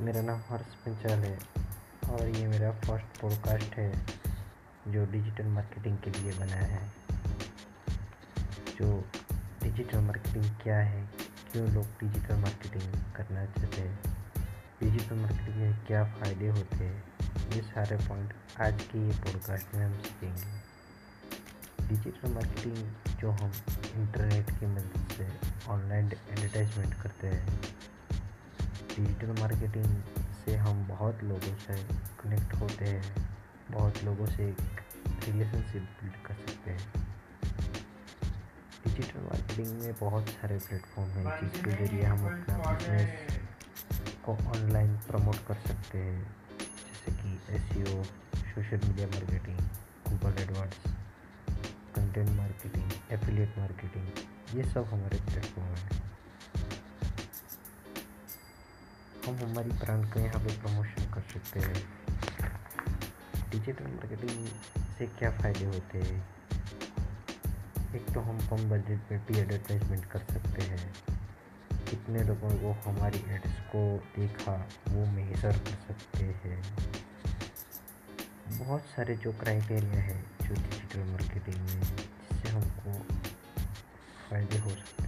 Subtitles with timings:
[0.00, 1.38] मेरा नाम हर्ष पंचाल है
[2.10, 4.06] और ये मेरा फ़र्स्ट पॉडकास्ट है
[4.88, 6.92] जो डिजिटल मार्केटिंग के लिए बना है।
[8.80, 9.10] जो
[9.62, 11.10] डिजिटल मार्केटिंग क्या है?
[11.52, 13.98] क्यों लोग डिजिटल मार्केटिंग करना चाहते हैं?
[14.82, 17.04] डिजिटल मार्केटिंग के क्या फ़ायदे होते हैं?
[17.50, 20.68] ये सारे पॉइंट आज के ये पॉडकास्ट में हम सीखेंगे।
[21.88, 23.52] डिजिटल मार्केटिंग जो हम
[23.94, 25.32] इंटरनेट की मदद से
[25.68, 27.60] ऑनलाइन एडवर्टाइजमेंट करते हैं
[28.98, 29.90] डिजिटल मार्केटिंग
[30.44, 31.74] से हम बहुत लोगों से
[32.20, 33.26] कनेक्ट होते हैं।
[33.70, 34.46] बहुत लोगों से
[35.26, 36.86] रिलेशनशिप बिल्ड कर सकते हैं।
[38.86, 43.10] डिजिटल मार्केटिंग में बहुत सारे प्लेटफॉर्म हैं जिसके ज़रिए हम अपना बिज़नेस
[44.24, 46.20] को ऑनलाइन प्रमोट कर सकते हैं।
[46.88, 49.58] जैसे कि SEO social media marketing
[50.08, 50.78] Google AdWords
[51.94, 54.06] content marketing affiliate marketing
[54.58, 55.87] ये सब हमारे प्लेटफॉर्म हैं।
[59.28, 61.74] हम हमारी ब्रांड का यहाँ पे प्रमोशन कर सकते हैं।
[63.50, 64.46] डिजिटल मार्केटिंग
[64.98, 66.28] से क्या फ़ायदे होते हैं?
[67.94, 70.94] एक तो हम कम बजट में भी एडवर्टाइजमेंट कर सकते हैं।
[71.90, 73.82] कितने लोगों को हमारी एड्स को
[74.20, 76.62] देखा, वो मेजर कर सकते हैं।
[78.58, 82.92] बहुत सारे जो क्राइटेरिया है जो डिजिटल मार्केटिंग में, जिससे हमको
[84.30, 85.07] फ़ायदे हो सकते हैं।